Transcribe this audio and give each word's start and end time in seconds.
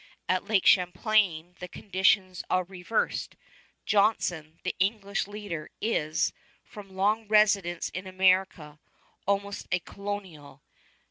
At 0.27 0.45
Lake 0.45 0.65
Champlain 0.65 1.55
the 1.59 1.67
conditions 1.67 2.43
are 2.49 2.63
reversed. 2.63 3.35
Johnson, 3.85 4.59
the 4.63 4.75
English 4.79 5.27
leader, 5.27 5.69
is, 5.79 6.33
from 6.63 6.95
long 6.95 7.27
residence 7.27 7.89
in 7.89 8.07
America, 8.07 8.79
almost 9.27 9.67
a 9.71 9.77
colonial. 9.77 10.63